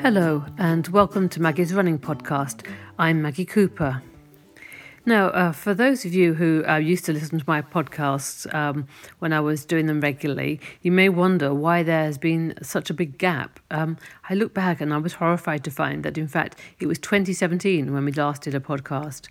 [0.00, 2.64] Hello, and welcome to Maggie's Running Podcast.
[2.98, 4.02] I'm Maggie Cooper.
[5.08, 8.86] Now, uh, for those of you who uh, used to listen to my podcasts um,
[9.20, 12.92] when I was doing them regularly, you may wonder why there has been such a
[12.92, 13.58] big gap.
[13.70, 13.96] Um,
[14.28, 17.90] I look back and I was horrified to find that, in fact, it was 2017
[17.90, 19.28] when we last did a podcast.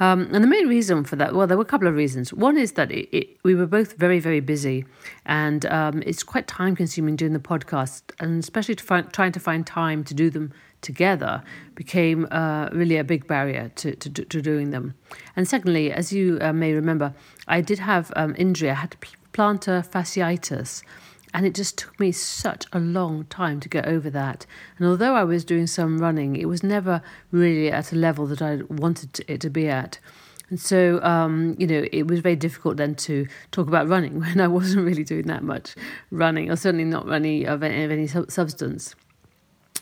[0.00, 2.32] Um, and the main reason for that, well, there were a couple of reasons.
[2.32, 4.86] One is that it, it, we were both very, very busy,
[5.26, 9.40] and um, it's quite time consuming doing the podcast, and especially to find, trying to
[9.40, 11.42] find time to do them together
[11.74, 14.94] became uh, really a big barrier to, to, to, doing them.
[15.36, 17.14] And secondly, as you uh, may remember,
[17.46, 18.70] I did have um, injury.
[18.70, 18.96] I had
[19.32, 20.82] plantar fasciitis.
[21.34, 24.46] And it just took me such a long time to get over that.
[24.78, 28.40] And although I was doing some running, it was never really at a level that
[28.40, 29.98] I wanted it to be at.
[30.50, 34.40] And so, um, you know, it was very difficult then to talk about running when
[34.40, 35.74] I wasn't really doing that much
[36.10, 38.94] running, or certainly not running of any, of any substance.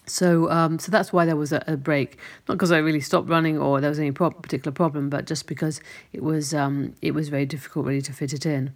[0.06, 2.18] So, um, so that's why there was a, a, break.
[2.48, 5.48] Not because I really stopped running or there was any pro- particular problem, but just
[5.48, 5.80] because
[6.12, 8.72] it was um, it was very difficult really to fit it in.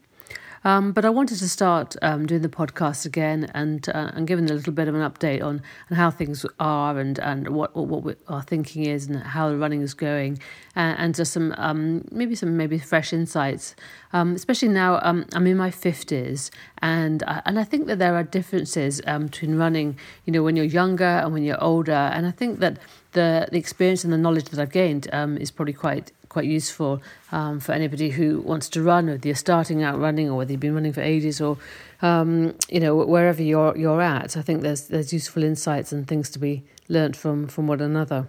[0.62, 4.50] Um, but I wanted to start um, doing the podcast again and uh, and giving
[4.50, 8.18] a little bit of an update on, on how things are and, and what what
[8.28, 10.38] our thinking is and how the running is going
[10.76, 13.74] and, and just some um, maybe some maybe fresh insights.
[14.12, 18.14] Um, especially now um, I'm in my fifties and I, and I think that there
[18.14, 22.26] are differences um, between running you know when you're younger and when you're older and
[22.26, 22.78] I think that
[23.12, 25.08] the the experience and the knowledge that I've gained
[25.40, 29.82] is probably quite quite useful um, for anybody who wants to run, whether you're starting
[29.82, 31.58] out running or whether you've been running for ages or
[32.00, 34.38] um, you know wherever you're you're at.
[34.38, 38.28] I think there's there's useful insights and things to be learnt from from one another.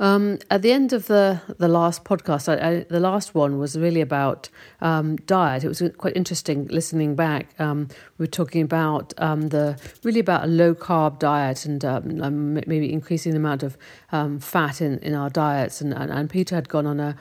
[0.00, 3.78] Um, at the end of the the last podcast, I, I, the last one was
[3.78, 4.48] really about
[4.80, 5.64] um, diet.
[5.64, 7.48] It was quite interesting listening back.
[7.60, 12.22] Um, we were talking about um, the really about a low carb diet and um,
[12.22, 13.76] um, maybe increasing the amount of
[14.42, 15.80] fat in, in our diets.
[15.80, 17.16] And, and, and Peter had gone on a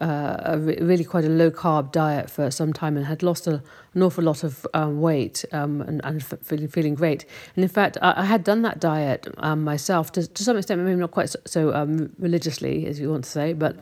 [0.00, 3.46] uh, a re- really quite a low carb diet for some time and had lost
[3.46, 3.62] a,
[3.94, 7.24] an awful lot of um, weight um, and, and f- feeling, feeling great.
[7.56, 10.80] And in fact, I, I had done that diet um, myself to, to some extent,
[10.80, 13.76] maybe not quite so, so um, religiously as you want to say, but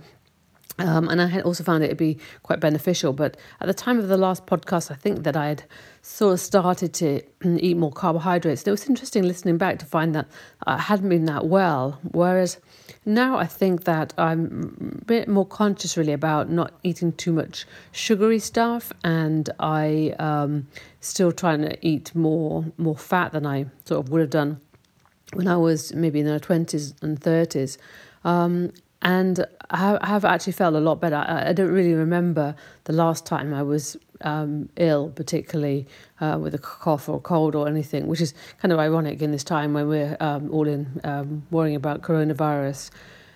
[0.78, 3.12] um, and I had also found it to be quite beneficial.
[3.12, 5.64] But at the time of the last podcast, I think that I had
[6.00, 8.62] sort of started to eat more carbohydrates.
[8.62, 10.26] And it was interesting listening back to find that
[10.66, 12.00] I hadn't been that well.
[12.10, 12.58] Whereas
[13.04, 17.66] now I think that I'm a bit more conscious really about not eating too much
[17.92, 20.68] sugary stuff, and I um,
[21.00, 24.60] still trying to eat more more fat than I sort of would have done
[25.34, 27.76] when I was maybe in my twenties and thirties.
[28.24, 31.16] Um, and I have actually felt a lot better.
[31.16, 32.54] I don't really remember
[32.84, 35.86] the last time I was um, ill, particularly
[36.20, 39.44] uh, with a cough or cold or anything, which is kind of ironic in this
[39.44, 42.90] time when we're um, all in um, worrying about coronavirus.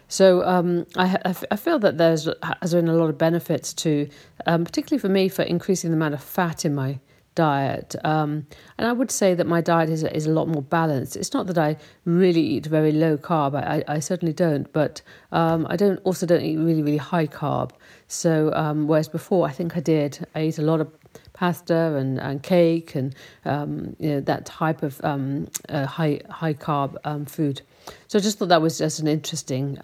[0.08, 2.28] So um, I, I feel that there's
[2.62, 4.08] has been a lot of benefits to,
[4.46, 7.00] um, particularly for me, for increasing the amount of fat in my
[7.36, 7.94] diet.
[8.02, 11.16] Um, and I would say that my diet is, is a lot more balanced.
[11.16, 15.00] It's not that I really eat very low carb, I, I, I certainly don't, but
[15.30, 17.70] um, I don't also don't eat really, really high carb.
[18.08, 20.90] So, um, whereas before I think I did, I eat a lot of
[21.32, 23.14] pasta and, and cake and
[23.44, 27.60] um, you know that type of um, uh, high high carb um, food.
[28.08, 29.78] So I just thought that was just an interesting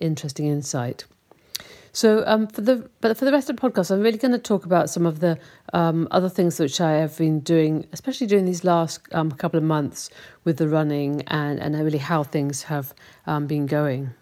[0.00, 1.04] interesting insight.
[1.96, 4.38] So um, for the but for the rest of the podcast, I'm really going to
[4.38, 5.38] talk about some of the
[5.72, 9.64] um, other things which I have been doing, especially during these last um, couple of
[9.64, 10.10] months
[10.44, 12.92] with the running and and really how things have
[13.26, 14.12] um, been going.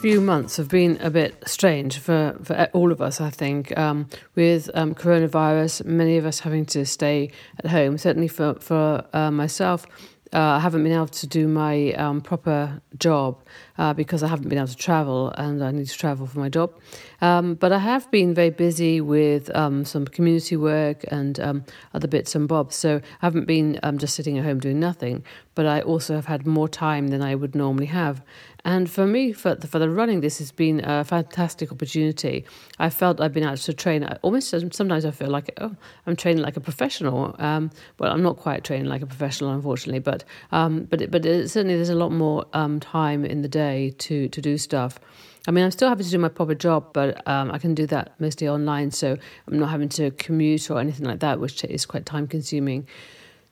[0.00, 4.08] Few months have been a bit strange for, for all of us, I think, um,
[4.36, 7.98] with um, coronavirus, many of us having to stay at home.
[7.98, 9.86] Certainly for, for uh, myself,
[10.32, 13.42] uh, I haven't been able to do my um, proper job
[13.78, 16.48] uh, because I haven't been able to travel and I need to travel for my
[16.48, 16.72] job.
[17.20, 22.08] Um, but I have been very busy with um, some community work and um, other
[22.08, 22.76] bits and bobs.
[22.76, 25.24] So I haven't been um, just sitting at home doing nothing,
[25.54, 28.22] but I also have had more time than I would normally have.
[28.68, 32.44] And for me, for the, for the running, this has been a fantastic opportunity.
[32.78, 34.04] I felt I've been able to train.
[34.20, 35.74] Almost sometimes I feel like oh,
[36.06, 37.34] I'm training like a professional.
[37.38, 40.22] Um, well, I'm not quite training like a professional, unfortunately, but
[40.52, 43.94] um, but it, but it, certainly there's a lot more um, time in the day
[44.00, 45.00] to to do stuff.
[45.46, 47.86] I mean, I'm still having to do my proper job, but um, I can do
[47.86, 49.16] that mostly online, so
[49.46, 52.86] I'm not having to commute or anything like that, which is quite time consuming.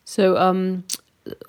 [0.04, 0.84] So, um,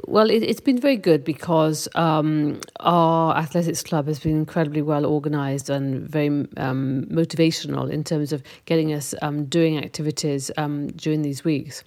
[0.08, 5.06] well, it, has been very good because um, our athletics club has been incredibly well
[5.06, 11.22] organised and very um, motivational in terms of getting us um, doing activities um, during
[11.22, 11.84] these weeks.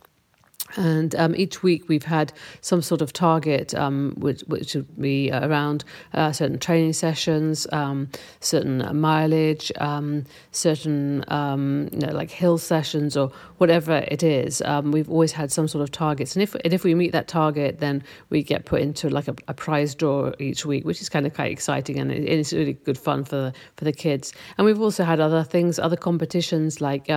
[0.76, 5.30] And um, each week we've had some sort of target, um, which, which would be
[5.32, 5.84] around
[6.14, 8.08] uh, certain training sessions, um,
[8.40, 14.62] certain mileage, um, certain um, you know, like hill sessions or whatever it is.
[14.62, 17.28] Um, we've always had some sort of targets, and if and if we meet that
[17.28, 21.08] target, then we get put into like a, a prize draw each week, which is
[21.08, 24.32] kind of quite exciting and it, it's really good fun for the, for the kids.
[24.56, 26.80] And we've also had other things, other competitions.
[26.80, 27.10] Like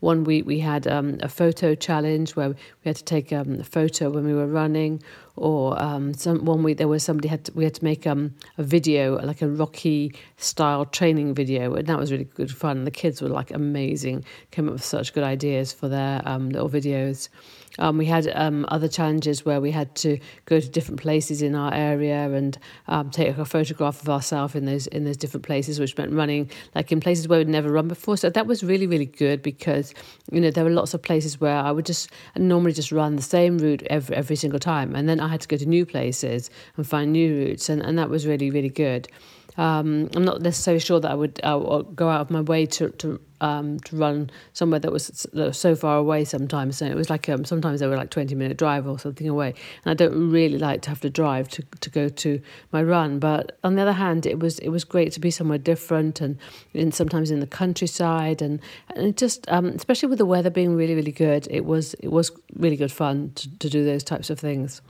[0.00, 4.10] one week we had a photo challenge where we had to take um, a photo
[4.10, 5.02] when we were running,
[5.36, 8.34] or um, some one week there was somebody had to, we had to make um,
[8.56, 12.84] a video like a Rocky style training video, and that was really good fun.
[12.84, 16.68] The kids were like amazing, came up with such good ideas for their um, little
[16.68, 17.28] videos.
[17.78, 21.54] Um, we had um, other challenges where we had to go to different places in
[21.54, 22.58] our area and
[22.88, 26.50] um, take a photograph of ourselves in those in those different places, which meant running
[26.74, 28.16] like in places where we'd never run before.
[28.16, 29.94] So that was really really good because
[30.30, 33.22] you know there were lots of places where I would just normally just run the
[33.22, 36.50] same route every every single time, and then I had to go to new places
[36.76, 39.08] and find new routes, and, and that was really really good.
[39.58, 42.90] Um, I'm not necessarily sure that I would uh, go out of my way to
[42.90, 46.78] to um, to run somewhere that was so far away sometimes.
[46.78, 49.54] So it was like um, sometimes they were like 20 minute drive or something away.
[49.84, 52.40] And I don't really like to have to drive to, to go to
[52.72, 53.18] my run.
[53.18, 56.38] But on the other hand, it was it was great to be somewhere different and
[56.92, 58.60] sometimes in the countryside and,
[58.94, 62.30] and just um, especially with the weather being really really good, it was it was
[62.54, 64.82] really good fun to, to do those types of things.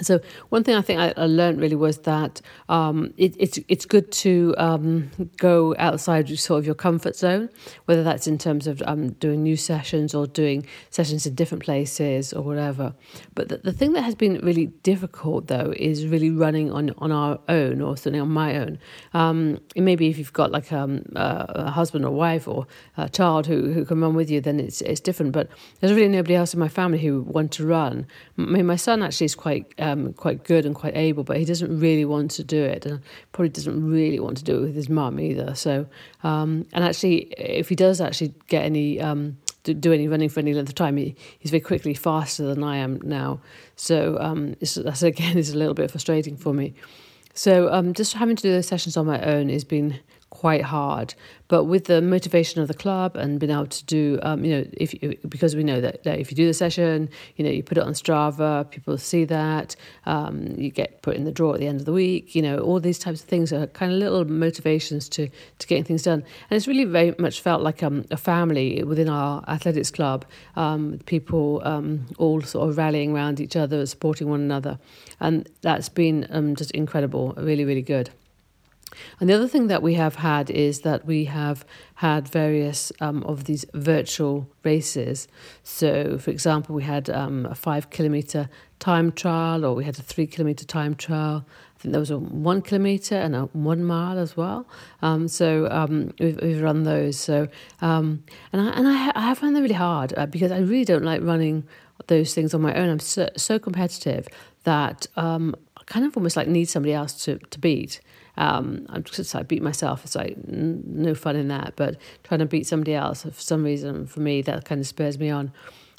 [0.00, 0.20] So
[0.50, 4.12] one thing I think I, I learned really was that um, it, it's it's good
[4.12, 7.48] to um, go outside sort of your comfort zone,
[7.86, 12.32] whether that's in terms of um, doing new sessions or doing sessions in different places
[12.32, 12.94] or whatever.
[13.34, 17.10] But the, the thing that has been really difficult though is really running on, on
[17.10, 18.78] our own or something on my own.
[19.14, 23.72] Um, maybe if you've got like um, a husband or wife or a child who,
[23.72, 25.32] who can run with you, then it's it's different.
[25.32, 25.48] But
[25.80, 28.06] there's really nobody else in my family who want to run.
[28.38, 31.44] I mean, my son actually is quite um, quite good and quite able, but he
[31.44, 33.00] doesn't really want to do it, and
[33.32, 35.54] probably doesn't really want to do it with his mum either.
[35.54, 35.86] So,
[36.22, 39.38] um, and actually, if he does actually get any um,
[39.74, 42.76] do any running for any length of time, he, he's very quickly faster than I
[42.78, 43.40] am now.
[43.76, 46.74] So um, that's again is a little bit frustrating for me.
[47.34, 51.14] So um, just having to do those sessions on my own has been quite hard.
[51.48, 54.66] But with the motivation of the club and being able to do, um, you know,
[54.74, 54.94] if
[55.28, 57.84] because we know that, that, if you do the session, you know, you put it
[57.84, 61.80] on Strava, people see that, um, you get put in the draw at the end
[61.80, 62.34] of the week.
[62.34, 65.28] You know, all these types of things are kind of little motivations to
[65.58, 66.22] to getting things done.
[66.50, 70.26] And it's really very much felt like um, a family within our athletics club.
[70.56, 74.78] Um, people um, all sort of rallying around each other, supporting one another,
[75.20, 78.10] and that's been um, just incredible, really, really good.
[79.20, 81.64] And the other thing that we have had is that we have
[81.96, 85.28] had various um, of these virtual races.
[85.62, 88.48] So, for example, we had um, a five kilometre
[88.78, 91.44] time trial, or we had a three kilometre time trial.
[91.76, 94.66] I think there was a one kilometre and a one mile as well.
[95.02, 97.18] Um, so um, we've, we've run those.
[97.18, 97.48] So
[97.80, 100.84] um, and I and I, I have found them really hard uh, because I really
[100.84, 101.64] don't like running
[102.06, 102.88] those things on my own.
[102.88, 104.28] I'm so, so competitive
[104.64, 108.00] that um, I kind of almost like need somebody else to to beat.
[108.38, 110.04] Um, I'm just I beat myself.
[110.04, 111.74] It's like n- no fun in that.
[111.76, 115.18] But trying to beat somebody else for some reason for me that kind of spurs
[115.18, 115.52] me on.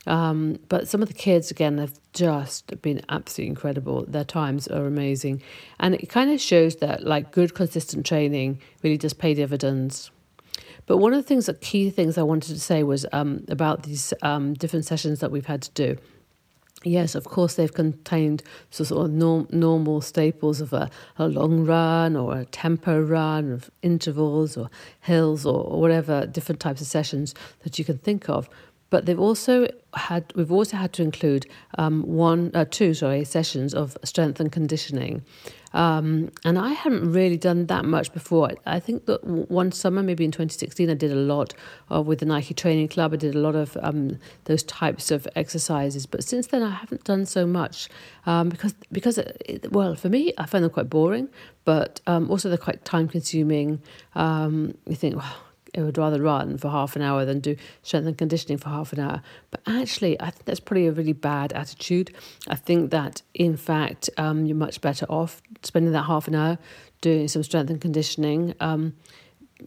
[0.08, 4.06] Um, but some of the kids again have just been absolutely incredible.
[4.08, 5.44] Their times are amazing,
[5.80, 10.10] and it kind of shows that like good consistent training really does pay dividends.
[10.86, 13.84] But one of the things, the key things I wanted to say was um, about
[13.84, 15.98] these um, different sessions that we've had to do.
[16.86, 22.16] Yes, of course, they've contained sort of norm, normal staples of a, a long run
[22.16, 24.70] or a tempo run, of intervals or
[25.02, 28.50] hills or, or whatever different types of sessions that you can think of.
[28.90, 31.46] But they've also had we've also had to include
[31.78, 35.24] um, one, uh, two, sorry, sessions of strength and conditioning,
[35.74, 38.52] um, and I hadn't really done that much before.
[38.66, 41.54] I think that one summer, maybe in 2016, I did a lot
[41.90, 43.14] of, with the Nike Training Club.
[43.14, 46.06] I did a lot of um, those types of exercises.
[46.06, 47.90] But since then, I haven't done so much
[48.26, 51.30] um, because, because it, well, for me, I find them quite boring,
[51.66, 53.82] but um, also they're quite time consuming.
[54.16, 55.36] Um, you think, well,
[55.78, 58.94] I would rather run for half an hour than do strength and conditioning for half
[58.94, 59.22] an hour.
[59.52, 62.16] But actually, I think that's probably a really bad attitude.
[62.48, 66.58] I think that, in fact, um, you're much better off spending that half an hour
[67.02, 68.56] doing some strength and conditioning.
[68.60, 68.94] Um,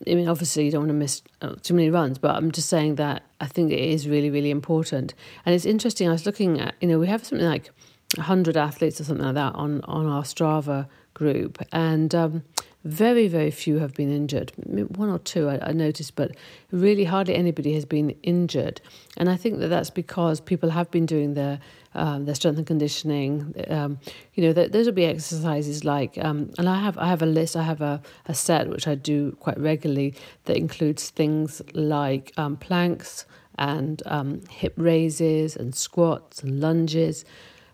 [0.06, 2.68] I mean, obviously, you don't want to miss uh, too many runs, but I'm just
[2.68, 5.14] saying that I think it is really, really important.
[5.44, 6.08] And it's interesting.
[6.08, 7.70] I was looking at, you know, we have something like
[8.16, 12.42] 100 athletes or something like that on, on our Strava group, and um,
[12.84, 14.52] very, very few have been injured.
[14.56, 16.32] One or two I, I, noticed, but
[16.72, 18.80] really hardly anybody has been injured.
[19.16, 21.60] And I think that that's because people have been doing their
[21.94, 23.54] um, their strength and conditioning.
[23.68, 23.98] Um,
[24.34, 27.54] you know, those will be exercises like, um, and I have I have a list.
[27.54, 30.14] I have a, a set which I do quite regularly
[30.46, 33.26] that includes things like um, planks
[33.58, 37.24] and um, hip raises and squats and lunges.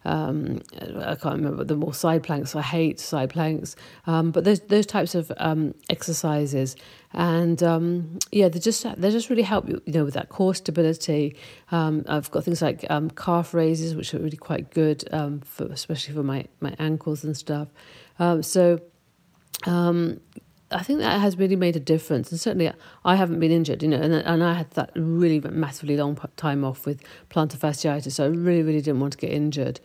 [0.08, 2.56] Um, I can't remember the more side planks.
[2.56, 6.76] I hate side planks, um, but those those types of um, exercises,
[7.12, 10.54] and um, yeah, they just they just really help you, you know, with that core
[10.54, 11.36] stability.
[11.70, 15.04] Um, I've got things like um, calf raises, which are really quite good,
[15.44, 17.68] for, especially for my my ankles and stuff.
[18.40, 18.80] so.
[20.70, 22.70] I think that has really made a difference, and certainly
[23.04, 26.64] I haven't been injured, you know, and and I had that really massively long time
[26.64, 29.80] off with plantar fasciitis, so I really, really didn't want to get injured,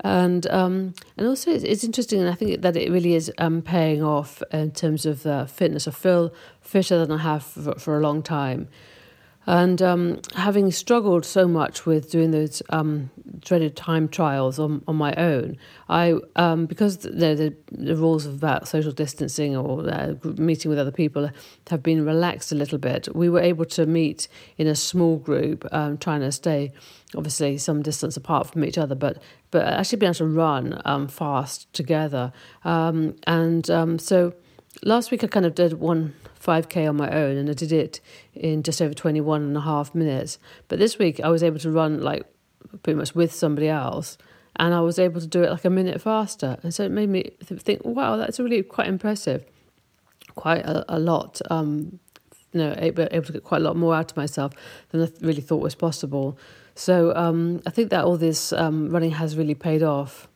[0.00, 3.62] and um, and also it's, it's interesting, and I think that it really is um,
[3.62, 5.86] paying off in terms of uh, fitness.
[5.86, 8.68] I feel fitter than I have for, for a long time,
[9.46, 13.10] and um, having struggled so much with doing those um,
[13.40, 15.56] dreaded time trials on, on my own,
[15.88, 20.90] I um, because the, the, the rules about social distancing or uh, meeting with other
[20.90, 21.30] people
[21.68, 23.14] have been relaxed a little bit.
[23.14, 26.72] We were able to meet in a small group, um, trying to stay
[27.16, 31.06] obviously some distance apart from each other, but but actually being able to run um,
[31.06, 32.32] fast together.
[32.64, 33.66] Um, and
[34.00, 34.34] so
[34.82, 38.00] last week I kind of did one 5k on my own and I did it
[38.34, 40.38] in just over 21 and a half minutes.
[40.68, 42.24] But this week I was able to run like
[42.82, 44.18] pretty much with somebody else
[44.56, 46.58] and I was able to do it like a minute faster.
[46.62, 49.44] And so it made me think, wow, that's really quite impressive.
[50.34, 51.98] Quite a, a lot, um,
[52.52, 54.52] you know, able, able to get quite a lot more out of myself
[54.90, 56.38] than I really thought was possible.
[56.74, 60.28] So um, I think that all this um, running has really paid off.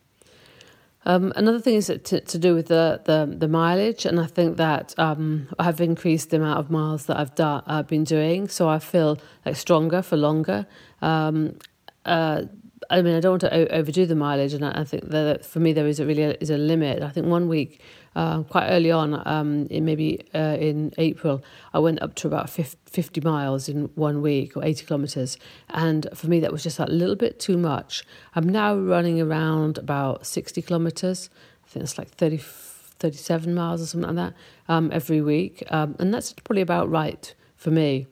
[1.05, 4.57] Um, another thing is to, to do with the, the, the mileage, and I think
[4.57, 8.67] that um, I've increased the amount of miles that I've done, I've been doing, so
[8.67, 10.67] I feel like stronger for longer.
[11.01, 11.57] Um,
[12.05, 12.43] uh,
[12.89, 15.73] I mean, I don't want to overdo the mileage, and I think that for me
[15.73, 17.03] there is a really is a limit.
[17.03, 17.81] I think one week
[18.15, 22.49] uh, quite early on, um, in maybe uh, in April, I went up to about
[22.49, 25.37] 50 miles in one week or 80 kilometres.
[25.69, 28.03] And for me, that was just a little bit too much.
[28.35, 31.29] I'm now running around about 60 kilometres.
[31.65, 35.63] I think it's like 30, 37 miles or something like that um, every week.
[35.69, 38.07] Um, and that's probably about right for me.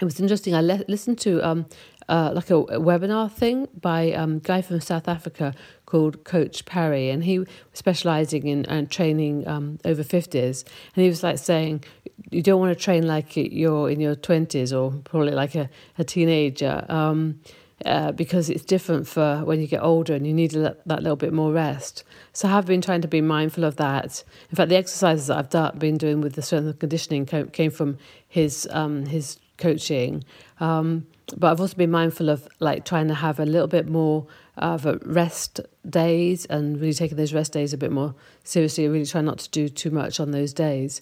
[0.00, 0.54] It was interesting.
[0.54, 1.66] I le- listened to um,
[2.08, 5.54] uh, like a, a, webinar thing by a um, guy from South Africa
[5.86, 10.64] called Coach Parry, and he was specializing in uh, training um, over 50s.
[10.94, 11.84] And he was like saying,
[12.30, 16.04] you don't want to train like you're in your 20s or probably like a, a
[16.04, 16.84] teenager.
[16.88, 17.40] Um,
[17.86, 21.14] uh, because it's different for when you get older and you need a, that little
[21.14, 22.02] bit more rest.
[22.32, 24.24] So I have been trying to be mindful of that.
[24.50, 27.70] In fact, the exercises that I've done, been doing with the strength and conditioning came
[27.70, 30.24] from his um, his coaching.
[30.58, 34.26] Um, but I've also been mindful of like trying to have a little bit more
[34.56, 38.88] of a rest days and really taking those rest days a bit more seriously.
[38.88, 41.00] Really try not to do too much on those days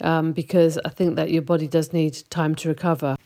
[0.00, 3.16] um, because I think that your body does need time to recover.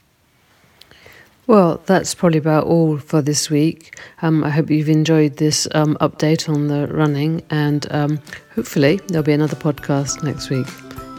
[1.47, 3.97] Well, that's probably about all for this week.
[4.21, 8.21] Um, I hope you've enjoyed this um, update on the running, and um,
[8.57, 10.67] hopefully, there'll be another podcast next week.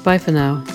[0.03, 0.65] Bye for now.